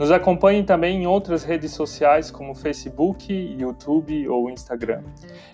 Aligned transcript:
Nos 0.00 0.10
acompanhe 0.10 0.62
também 0.62 1.02
em 1.02 1.06
outras 1.06 1.44
redes 1.44 1.72
sociais 1.72 2.30
como 2.30 2.54
Facebook, 2.54 3.30
YouTube 3.30 4.26
ou 4.28 4.48
Instagram. 4.48 5.02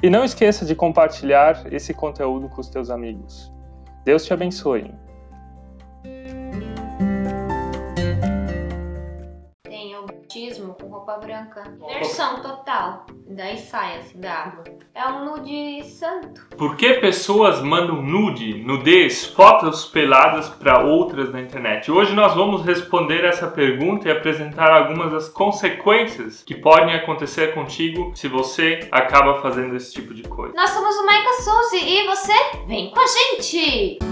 E 0.00 0.08
não 0.08 0.22
esqueça 0.22 0.64
de 0.64 0.72
compartilhar 0.72 1.66
esse 1.72 1.92
conteúdo 1.92 2.48
com 2.48 2.60
os 2.60 2.69
teus 2.69 2.88
amigos. 2.88 3.52
Deus 4.05 4.24
te 4.24 4.32
abençoe. 4.32 4.95
Branca. 11.19 11.62
Versão 11.79 12.41
total. 12.41 13.06
Daí 13.29 13.59
sai 13.59 13.98
assim 13.98 14.20
da 14.20 14.33
água. 14.33 14.65
É 14.95 15.06
um 15.09 15.25
nude 15.25 15.84
santo. 15.84 16.47
Por 16.56 16.77
que 16.77 16.95
pessoas 16.95 17.61
mandam 17.61 18.02
nude, 18.02 18.55
nudez, 18.65 19.27
fotos 19.27 19.84
peladas 19.84 20.48
para 20.48 20.83
outras 20.84 21.33
na 21.33 21.41
internet? 21.41 21.91
Hoje 21.91 22.15
nós 22.15 22.34
vamos 22.34 22.65
responder 22.65 23.25
essa 23.25 23.48
pergunta 23.48 24.09
e 24.09 24.12
apresentar 24.12 24.70
algumas 24.70 25.12
das 25.12 25.29
consequências 25.29 26.42
que 26.42 26.55
podem 26.55 26.95
acontecer 26.95 27.53
contigo 27.55 28.12
se 28.14 28.28
você 28.28 28.89
acaba 28.91 29.41
fazendo 29.41 29.77
esse 29.77 29.92
tipo 29.92 30.14
de 30.14 30.23
coisa. 30.23 30.55
Nós 30.55 30.70
somos 30.70 30.97
o 30.97 31.05
Maika 31.05 31.33
Souza 31.42 31.77
e 31.77 32.06
você 32.06 32.33
vem 32.67 32.91
com 32.91 33.01
a 33.01 33.06
gente! 33.06 34.05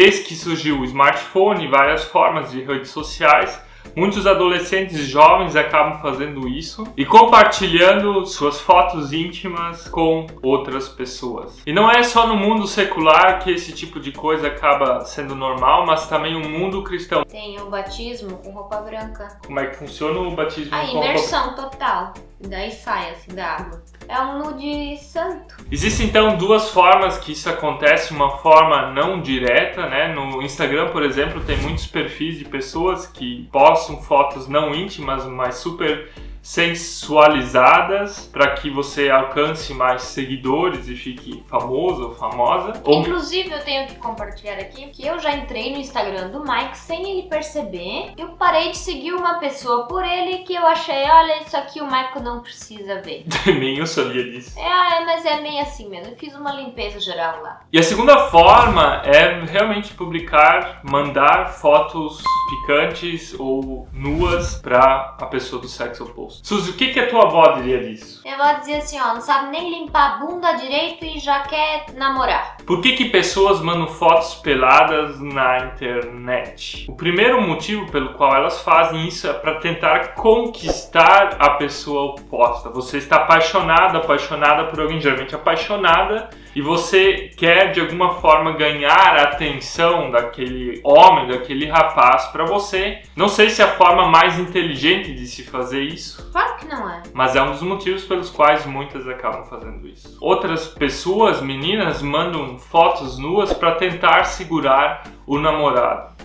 Desde 0.00 0.22
que 0.22 0.34
surgiu 0.34 0.80
o 0.80 0.84
smartphone 0.86 1.66
e 1.66 1.68
várias 1.68 2.04
formas 2.04 2.50
de 2.50 2.62
redes 2.62 2.88
sociais, 2.88 3.60
muitos 3.94 4.26
adolescentes 4.26 5.06
jovens 5.06 5.54
acabam 5.54 6.00
fazendo 6.00 6.48
isso 6.48 6.86
e 6.96 7.04
compartilhando 7.04 8.24
suas 8.24 8.58
fotos 8.58 9.12
íntimas 9.12 9.86
com 9.88 10.26
outras 10.42 10.88
pessoas. 10.88 11.60
E 11.66 11.72
não 11.74 11.90
é 11.90 12.02
só 12.02 12.26
no 12.26 12.34
mundo 12.34 12.66
secular 12.66 13.40
que 13.40 13.50
esse 13.50 13.74
tipo 13.74 14.00
de 14.00 14.10
coisa 14.10 14.46
acaba 14.46 15.04
sendo 15.04 15.34
normal, 15.34 15.84
mas 15.84 16.08
também 16.08 16.32
no 16.32 16.48
mundo 16.48 16.82
cristão. 16.82 17.22
Tem 17.24 17.60
o 17.60 17.68
batismo 17.68 18.38
com 18.38 18.52
roupa 18.52 18.80
branca. 18.80 19.38
Como 19.44 19.60
é 19.60 19.66
que 19.66 19.76
funciona 19.76 20.18
o 20.18 20.30
batismo 20.30 20.74
A 20.74 20.80
com 20.80 20.92
roupa 20.92 21.08
imersão 21.08 21.54
total. 21.54 22.14
Daí 22.40 22.70
sai 22.70 23.10
assim 23.10 23.34
da 23.34 23.56
água. 23.56 23.82
É 24.08 24.18
um 24.20 24.38
nude 24.38 24.96
santo. 24.96 25.56
Existem 25.70 26.06
então 26.06 26.36
duas 26.36 26.70
formas 26.70 27.18
que 27.18 27.32
isso 27.32 27.48
acontece, 27.48 28.12
uma 28.12 28.38
forma 28.38 28.90
não 28.92 29.20
direta, 29.20 29.86
né? 29.88 30.12
No 30.14 30.42
Instagram, 30.42 30.88
por 30.88 31.02
exemplo, 31.02 31.40
tem 31.44 31.58
muitos 31.58 31.86
perfis 31.86 32.38
de 32.38 32.44
pessoas 32.46 33.06
que 33.06 33.48
postam 33.52 34.02
fotos 34.02 34.48
não 34.48 34.74
íntimas, 34.74 35.26
mas 35.26 35.56
super 35.56 36.10
sensualizadas 36.42 38.26
para 38.32 38.52
que 38.52 38.70
você 38.70 39.10
alcance 39.10 39.72
mais 39.74 40.02
seguidores 40.02 40.88
e 40.88 40.96
fique 40.96 41.44
famoso 41.48 42.08
ou 42.08 42.14
famosa. 42.14 42.80
Ou... 42.84 43.00
Inclusive, 43.00 43.50
eu 43.50 43.62
tenho 43.64 43.86
que 43.86 43.96
compartilhar 43.96 44.54
aqui 44.54 44.86
que 44.86 45.06
eu 45.06 45.18
já 45.18 45.32
entrei 45.32 45.72
no 45.72 45.78
Instagram 45.78 46.30
do 46.30 46.40
Mike 46.40 46.76
sem 46.76 47.10
ele 47.10 47.28
perceber. 47.28 48.12
Eu 48.16 48.30
parei 48.30 48.70
de 48.70 48.78
seguir 48.78 49.12
uma 49.12 49.38
pessoa 49.38 49.86
por 49.86 50.04
ele 50.04 50.38
que 50.38 50.54
eu 50.54 50.66
achei, 50.66 51.04
olha, 51.10 51.42
isso 51.42 51.56
aqui 51.56 51.80
o 51.80 51.84
Michael 51.84 52.22
não 52.22 52.40
precisa 52.40 53.00
ver. 53.00 53.24
Nem 53.46 53.78
eu 53.78 53.86
sabia 53.86 54.24
disso. 54.24 54.58
É, 54.58 55.04
mas 55.04 55.24
é 55.24 55.40
meio 55.40 55.60
assim 55.60 55.88
mesmo. 55.88 56.12
Eu 56.12 56.16
fiz 56.16 56.34
uma 56.34 56.52
limpeza 56.52 57.00
geral 57.00 57.42
lá. 57.42 57.60
E 57.72 57.78
a 57.78 57.82
segunda 57.82 58.28
forma 58.28 59.02
é 59.04 59.40
realmente 59.44 59.94
publicar, 59.94 60.80
mandar 60.82 61.46
fotos 61.48 62.22
picantes 62.50 63.34
ou 63.38 63.88
nuas 63.92 64.56
para 64.56 65.16
a 65.20 65.26
pessoa 65.26 65.60
do 65.60 65.68
sexo 65.68 66.04
oposto. 66.04 66.29
Suzy, 66.42 66.70
o 66.70 66.74
que, 66.74 66.92
que 66.92 67.00
a 67.00 67.08
tua 67.08 67.24
avó 67.24 67.52
diria 67.52 67.80
disso? 67.80 68.20
Minha 68.24 68.36
avó 68.36 68.58
dizia 68.58 68.78
assim, 68.78 69.00
ó, 69.00 69.14
não 69.14 69.20
sabe 69.20 69.50
nem 69.50 69.70
limpar 69.70 70.14
a 70.14 70.18
bunda 70.18 70.52
direito 70.52 71.04
e 71.04 71.18
já 71.18 71.40
quer 71.40 71.86
namorar. 71.94 72.58
Por 72.66 72.80
que, 72.80 72.92
que 72.92 73.06
pessoas 73.06 73.60
mandam 73.60 73.88
fotos 73.88 74.34
peladas 74.36 75.20
na 75.20 75.58
internet? 75.66 76.86
O 76.88 76.94
primeiro 76.94 77.40
motivo 77.40 77.90
pelo 77.90 78.14
qual 78.14 78.34
elas 78.34 78.60
fazem 78.62 79.06
isso 79.08 79.26
é 79.26 79.32
para 79.32 79.56
tentar 79.56 80.14
conquistar 80.14 81.36
a 81.38 81.50
pessoa 81.50 82.12
oposta. 82.12 82.70
Você 82.70 82.98
está 82.98 83.16
apaixonado, 83.16 83.98
apaixonada 83.98 84.64
por 84.64 84.80
alguém, 84.80 85.00
geralmente 85.00 85.34
apaixonada, 85.34 86.30
e 86.54 86.60
você 86.60 87.30
quer 87.36 87.72
de 87.72 87.80
alguma 87.80 88.14
forma 88.14 88.52
ganhar 88.52 89.16
a 89.16 89.22
atenção 89.22 90.10
daquele 90.10 90.80
homem, 90.84 91.28
daquele 91.28 91.66
rapaz 91.66 92.26
para 92.26 92.44
você. 92.44 93.02
Não 93.14 93.28
sei 93.28 93.50
se 93.50 93.62
é 93.62 93.64
a 93.64 93.76
forma 93.76 94.08
mais 94.08 94.38
inteligente 94.38 95.14
de 95.14 95.26
se 95.26 95.44
fazer 95.44 95.82
isso. 95.82 96.30
Claro 96.32 96.56
que 96.56 96.66
não 96.66 96.88
é. 96.88 97.02
Mas 97.12 97.36
é 97.36 97.42
um 97.42 97.52
dos 97.52 97.62
motivos 97.62 98.04
pelos 98.04 98.30
quais 98.30 98.66
muitas 98.66 99.06
acabam 99.08 99.44
fazendo 99.44 99.86
isso. 99.86 100.16
Outras 100.20 100.66
pessoas, 100.66 101.40
meninas, 101.40 102.02
mandam 102.02 102.58
fotos 102.58 103.18
nuas 103.18 103.52
para 103.52 103.76
tentar 103.76 104.24
segurar 104.24 105.04
o 105.26 105.38
namorado. 105.38 106.19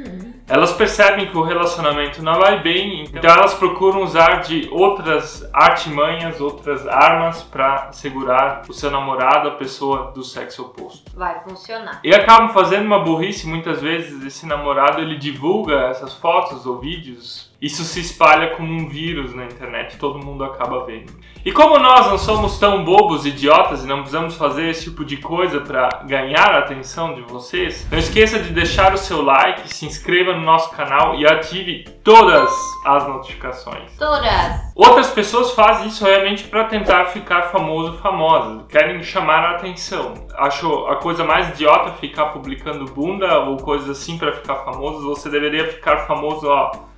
Hum. 0.00 0.32
Elas 0.48 0.72
percebem 0.72 1.26
que 1.26 1.36
o 1.36 1.42
relacionamento 1.42 2.22
não 2.22 2.40
vai 2.40 2.60
bem, 2.60 3.04
então 3.04 3.30
elas 3.30 3.54
procuram 3.54 4.02
usar 4.02 4.40
de 4.40 4.68
outras 4.72 5.48
artimanhas, 5.52 6.40
outras 6.40 6.86
armas 6.88 7.42
para 7.42 7.92
segurar 7.92 8.62
o 8.68 8.72
seu 8.72 8.90
namorado, 8.90 9.48
a 9.48 9.52
pessoa 9.52 10.10
do 10.12 10.24
sexo 10.24 10.62
oposto. 10.62 11.16
Vai 11.16 11.40
funcionar. 11.40 12.00
E 12.02 12.12
acabam 12.12 12.48
fazendo 12.50 12.86
uma 12.86 12.98
burrice, 12.98 13.46
muitas 13.46 13.80
vezes 13.80 14.24
esse 14.24 14.44
namorado 14.44 15.00
ele 15.00 15.16
divulga 15.16 15.88
essas 15.88 16.14
fotos 16.14 16.66
ou 16.66 16.80
vídeos 16.80 17.49
isso 17.60 17.84
se 17.84 18.00
espalha 18.00 18.56
como 18.56 18.72
um 18.72 18.88
vírus 18.88 19.34
na 19.34 19.44
internet, 19.44 19.98
todo 19.98 20.24
mundo 20.24 20.42
acaba 20.42 20.86
vendo. 20.86 21.12
E 21.44 21.52
como 21.52 21.78
nós 21.78 22.06
não 22.06 22.16
somos 22.18 22.58
tão 22.58 22.84
bobos, 22.84 23.26
idiotas 23.26 23.84
e 23.84 23.86
não 23.86 23.98
precisamos 23.98 24.34
fazer 24.34 24.68
esse 24.68 24.84
tipo 24.84 25.04
de 25.04 25.18
coisa 25.18 25.60
para 25.60 25.88
ganhar 26.06 26.54
a 26.54 26.58
atenção 26.58 27.14
de 27.14 27.22
vocês, 27.22 27.86
não 27.90 27.98
esqueça 27.98 28.38
de 28.38 28.50
deixar 28.50 28.94
o 28.94 28.98
seu 28.98 29.22
like, 29.22 29.72
se 29.74 29.84
inscreva 29.84 30.34
no 30.34 30.42
nosso 30.42 30.70
canal 30.70 31.14
e 31.16 31.26
ative 31.26 31.84
todas 32.02 32.50
as 32.84 33.06
notificações. 33.06 33.96
Todas. 33.98 34.72
Outras 34.74 35.10
pessoas 35.10 35.52
fazem 35.52 35.88
isso 35.88 36.04
realmente 36.04 36.44
para 36.44 36.64
tentar 36.64 37.06
ficar 37.06 37.42
famoso, 37.44 37.98
famosa, 37.98 38.64
querem 38.68 39.02
chamar 39.02 39.44
a 39.44 39.50
atenção. 39.56 40.14
Acho 40.34 40.86
a 40.86 40.96
coisa 40.96 41.24
mais 41.24 41.50
idiota 41.50 41.92
ficar 41.92 42.26
publicando 42.26 42.86
bunda 42.86 43.40
ou 43.40 43.58
coisas 43.58 43.90
assim 43.90 44.16
para 44.16 44.32
ficar 44.32 44.56
famoso. 44.56 45.08
Você 45.08 45.28
deveria 45.28 45.66
ficar 45.66 46.06
famoso, 46.06 46.46
ó 46.46 46.89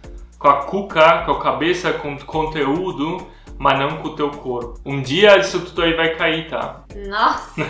com 0.43 0.49
a 0.49 0.65
cuca, 0.65 1.23
com 1.25 1.31
a 1.31 1.41
cabeça, 1.41 1.93
com 1.93 2.19
conteúdo, 2.19 3.29
mas 3.57 3.79
não 3.79 3.99
com 3.99 4.09
o 4.09 4.17
teu 4.17 4.29
corpo. 4.29 4.81
Um 4.85 5.01
dia 5.01 5.39
isso 5.39 5.65
tudo 5.65 5.83
aí 5.83 5.95
vai 5.95 6.17
cair, 6.17 6.49
tá? 6.49 6.83
Nossa! 7.09 7.63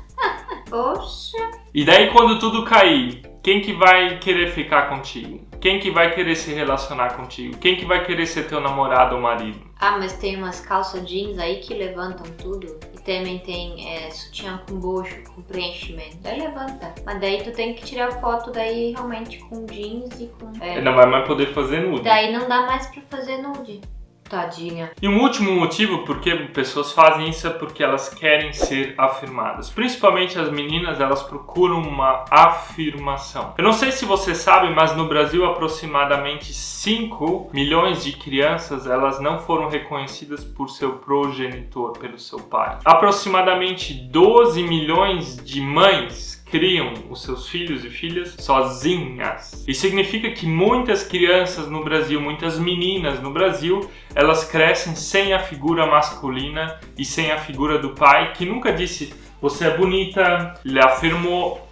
Poxa! 0.68 1.38
E 1.72 1.84
daí 1.84 2.10
quando 2.10 2.40
tudo 2.40 2.64
cair, 2.64 3.22
quem 3.40 3.60
que 3.60 3.72
vai 3.72 4.18
querer 4.18 4.50
ficar 4.50 4.88
contigo? 4.88 5.46
Quem 5.60 5.78
que 5.78 5.92
vai 5.92 6.12
querer 6.12 6.34
se 6.34 6.52
relacionar 6.52 7.16
contigo? 7.16 7.56
Quem 7.58 7.76
que 7.76 7.84
vai 7.84 8.04
querer 8.04 8.26
ser 8.26 8.48
teu 8.48 8.60
namorado 8.60 9.14
ou 9.14 9.22
marido? 9.22 9.60
Ah, 9.78 9.96
mas 9.96 10.12
tem 10.14 10.36
umas 10.36 10.60
calças 10.60 11.08
jeans 11.08 11.38
aí 11.38 11.60
que 11.60 11.72
levantam 11.72 12.26
tudo. 12.36 12.78
Também 13.08 13.38
tem 13.38 13.88
é, 13.88 14.10
sutiã 14.10 14.60
com 14.68 14.78
bojo, 14.78 15.24
com 15.34 15.40
preenchimento. 15.40 16.18
Daí 16.20 16.40
levanta. 16.40 16.94
Mas 17.06 17.18
daí 17.18 17.42
tu 17.42 17.50
tem 17.52 17.72
que 17.72 17.82
tirar 17.82 18.12
foto 18.20 18.50
daí 18.50 18.92
realmente 18.92 19.38
com 19.38 19.64
jeans 19.64 20.20
e 20.20 20.26
com... 20.26 20.52
É. 20.62 20.78
Não 20.82 20.94
vai 20.94 21.06
mais 21.06 21.26
poder 21.26 21.54
fazer 21.54 21.80
nude. 21.80 22.02
Daí 22.02 22.30
não 22.30 22.46
dá 22.46 22.66
mais 22.66 22.86
pra 22.88 23.00
fazer 23.08 23.38
nude. 23.38 23.80
Tadinha. 24.28 24.90
E 25.00 25.08
um 25.08 25.20
último 25.20 25.52
motivo 25.52 26.04
por 26.04 26.20
que 26.20 26.34
pessoas 26.48 26.92
fazem 26.92 27.28
isso 27.30 27.46
é 27.46 27.50
porque 27.50 27.82
elas 27.82 28.08
querem 28.08 28.52
ser 28.52 28.94
afirmadas. 28.98 29.70
Principalmente 29.70 30.38
as 30.38 30.50
meninas, 30.50 31.00
elas 31.00 31.22
procuram 31.22 31.80
uma 31.80 32.24
afirmação. 32.30 33.54
Eu 33.56 33.64
não 33.64 33.72
sei 33.72 33.90
se 33.90 34.04
você 34.04 34.34
sabe, 34.34 34.74
mas 34.74 34.94
no 34.96 35.08
Brasil 35.08 35.44
aproximadamente 35.44 36.52
5 36.52 37.50
milhões 37.52 38.04
de 38.04 38.12
crianças, 38.12 38.86
elas 38.86 39.20
não 39.20 39.38
foram 39.38 39.68
reconhecidas 39.68 40.44
por 40.44 40.68
seu 40.68 40.94
progenitor, 40.98 41.92
pelo 41.98 42.18
seu 42.18 42.38
pai. 42.40 42.78
Aproximadamente 42.84 43.94
12 43.94 44.62
milhões 44.62 45.36
de 45.36 45.60
mães 45.60 46.37
criam 46.50 46.92
os 47.10 47.22
seus 47.22 47.48
filhos 47.48 47.84
e 47.84 47.90
filhas 47.90 48.36
sozinhas. 48.38 49.64
Isso 49.66 49.82
significa 49.82 50.30
que 50.30 50.46
muitas 50.46 51.02
crianças 51.02 51.68
no 51.68 51.84
Brasil, 51.84 52.20
muitas 52.20 52.58
meninas 52.58 53.20
no 53.20 53.30
Brasil, 53.30 53.88
elas 54.14 54.44
crescem 54.44 54.94
sem 54.94 55.32
a 55.32 55.38
figura 55.38 55.86
masculina 55.86 56.80
e 56.96 57.04
sem 57.04 57.30
a 57.30 57.38
figura 57.38 57.78
do 57.78 57.90
pai 57.90 58.32
que 58.32 58.44
nunca 58.44 58.72
disse 58.72 59.12
você 59.40 59.66
é 59.66 59.76
bonita, 59.76 60.54
lhe 60.64 60.80
afirmou 60.80 61.67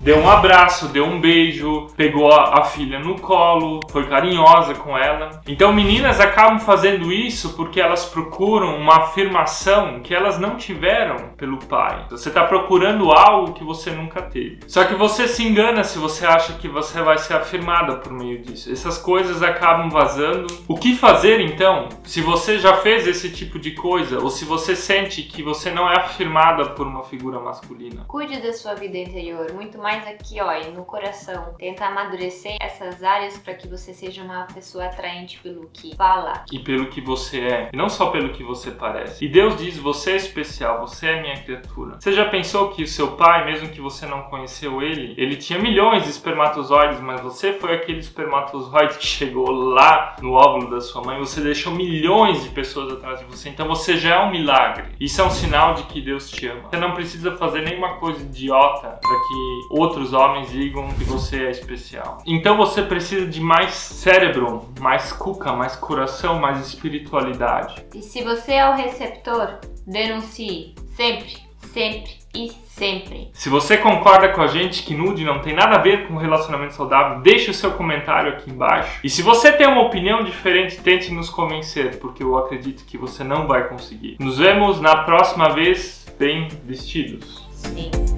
deu 0.00 0.18
um 0.18 0.28
abraço, 0.28 0.88
deu 0.88 1.04
um 1.04 1.20
beijo, 1.20 1.88
pegou 1.96 2.32
a, 2.32 2.64
filha 2.64 2.98
no 2.98 3.18
colo, 3.20 3.80
foi 3.90 4.06
carinhosa 4.06 4.74
com 4.74 4.96
ela. 4.96 5.40
Então 5.46 5.72
meninas 5.72 6.20
acabam 6.20 6.58
fazendo 6.58 7.12
isso 7.12 7.54
porque 7.54 7.80
elas 7.80 8.04
procuram 8.04 8.76
uma 8.76 8.98
afirmação 8.98 10.00
que 10.00 10.14
elas 10.14 10.38
não 10.38 10.56
tiveram 10.56 11.30
pelo 11.36 11.58
pai. 11.58 12.06
Você 12.10 12.28
está 12.28 12.44
procurando 12.44 13.10
algo 13.10 13.52
que 13.52 13.64
você 13.64 13.90
nunca 13.90 14.22
teve. 14.22 14.60
Só 14.66 14.84
que 14.84 14.94
você 14.94 15.26
se 15.26 15.44
engana 15.44 15.82
se 15.84 15.98
você 15.98 16.26
acha 16.26 16.54
que 16.54 16.68
você 16.68 17.00
vai 17.00 17.18
ser 17.18 17.34
afirmada 17.34 17.96
por 17.96 18.12
meio 18.12 18.40
disso. 18.40 18.70
Essas 18.70 18.98
coisas 18.98 19.42
acabam 19.42 19.88
vazando. 19.88 20.46
O 20.66 20.76
que 20.76 20.94
fazer 20.94 21.40
então? 21.40 21.88
Se 22.04 22.20
você 22.20 22.58
já 22.58 22.74
fez 22.76 23.06
esse 23.06 23.30
tipo 23.30 23.58
de 23.58 23.72
coisa 23.72 24.18
ou 24.18 24.30
se 24.30 24.44
você 24.44 24.76
sente 24.76 25.22
que 25.22 25.42
você 25.42 25.70
não 25.70 25.90
é 25.90 25.96
afirmada 25.96 26.70
por 26.70 26.86
uma 26.86 27.04
figura 27.04 27.40
masculina. 27.40 28.04
Cuide 28.06 28.40
da 28.40 28.52
sua 28.52 28.74
vida 28.74 28.98
interior, 28.98 29.52
muito 29.52 29.78
mais 29.88 30.06
aqui, 30.06 30.38
ó, 30.38 30.52
no 30.70 30.84
coração. 30.84 31.54
Tenta 31.58 31.86
amadurecer 31.86 32.56
essas 32.60 33.02
áreas 33.02 33.38
para 33.38 33.54
que 33.54 33.66
você 33.66 33.94
seja 33.94 34.22
uma 34.22 34.46
pessoa 34.52 34.84
atraente 34.84 35.38
pelo 35.38 35.70
que 35.72 35.96
fala 35.96 36.44
e 36.52 36.58
pelo 36.58 36.88
que 36.88 37.00
você 37.00 37.40
é, 37.40 37.70
e 37.72 37.76
não 37.76 37.88
só 37.88 38.10
pelo 38.10 38.34
que 38.34 38.44
você 38.44 38.70
parece. 38.70 39.24
E 39.24 39.28
Deus 39.28 39.56
diz: 39.56 39.78
"Você 39.78 40.12
é 40.12 40.16
especial, 40.16 40.80
você 40.80 41.06
é 41.06 41.22
minha 41.22 41.42
criatura". 41.42 41.96
Você 41.98 42.12
já 42.12 42.26
pensou 42.26 42.68
que 42.68 42.82
o 42.82 42.86
seu 42.86 43.12
pai, 43.12 43.46
mesmo 43.46 43.70
que 43.70 43.80
você 43.80 44.04
não 44.04 44.24
conheceu 44.24 44.82
ele, 44.82 45.14
ele 45.16 45.36
tinha 45.36 45.58
milhões 45.58 46.04
de 46.04 46.10
espermatozoides, 46.10 47.00
mas 47.00 47.22
você 47.22 47.54
foi 47.54 47.72
aquele 47.72 48.00
espermatozoide 48.00 48.98
que 48.98 49.06
chegou 49.06 49.50
lá 49.50 50.16
no 50.20 50.32
óvulo 50.32 50.70
da 50.70 50.82
sua 50.82 51.02
mãe, 51.02 51.18
você 51.18 51.40
deixou 51.40 51.72
milhões 51.72 52.42
de 52.42 52.50
pessoas 52.50 52.92
atrás 52.92 53.20
de 53.20 53.24
você. 53.24 53.48
Então 53.48 53.66
você 53.66 53.96
já 53.96 54.16
é 54.16 54.18
um 54.18 54.30
milagre. 54.30 54.88
Isso 55.00 55.18
é 55.22 55.24
um 55.24 55.30
sinal 55.30 55.72
de 55.72 55.84
que 55.84 56.02
Deus 56.02 56.30
te 56.30 56.46
ama. 56.46 56.68
Você 56.68 56.76
não 56.76 56.92
precisa 56.92 57.34
fazer 57.38 57.62
nenhuma 57.62 57.94
coisa 57.94 58.20
idiota 58.20 58.98
para 59.00 59.18
que 59.28 59.77
outros 59.78 60.12
homens 60.12 60.50
digam 60.50 60.88
que 60.88 61.04
você 61.04 61.44
é 61.44 61.50
especial. 61.50 62.18
Então 62.26 62.56
você 62.56 62.82
precisa 62.82 63.26
de 63.26 63.40
mais 63.40 63.72
cérebro, 63.72 64.68
mais 64.80 65.12
cuca, 65.12 65.52
mais 65.52 65.76
coração, 65.76 66.38
mais 66.38 66.66
espiritualidade. 66.66 67.84
E 67.94 68.02
se 68.02 68.22
você 68.22 68.54
é 68.54 68.68
o 68.68 68.74
receptor, 68.74 69.58
denuncie 69.86 70.74
sempre, 70.96 71.36
sempre 71.72 72.18
e 72.34 72.50
sempre. 72.66 73.30
Se 73.32 73.48
você 73.48 73.76
concorda 73.76 74.28
com 74.30 74.40
a 74.40 74.46
gente 74.46 74.82
que 74.82 74.94
nude 74.94 75.24
não 75.24 75.40
tem 75.40 75.54
nada 75.54 75.76
a 75.76 75.78
ver 75.78 76.06
com 76.06 76.16
relacionamento 76.16 76.74
saudável, 76.74 77.20
deixe 77.20 77.50
o 77.50 77.54
seu 77.54 77.72
comentário 77.72 78.32
aqui 78.32 78.50
embaixo. 78.50 79.00
E 79.02 79.10
se 79.10 79.22
você 79.22 79.52
tem 79.52 79.66
uma 79.66 79.82
opinião 79.82 80.22
diferente, 80.22 80.78
tente 80.78 81.12
nos 81.12 81.30
convencer, 81.30 81.98
porque 81.98 82.22
eu 82.22 82.36
acredito 82.36 82.84
que 82.84 82.98
você 82.98 83.24
não 83.24 83.46
vai 83.46 83.68
conseguir. 83.68 84.16
Nos 84.20 84.38
vemos 84.38 84.80
na 84.80 85.04
próxima 85.04 85.50
vez 85.50 86.06
bem 86.18 86.48
vestidos. 86.64 87.46
Sim. 87.52 88.17